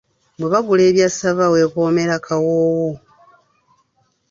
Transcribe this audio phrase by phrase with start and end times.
[0.39, 2.91] "Bwe bagula ebya ssava, weekoomera kawoowo."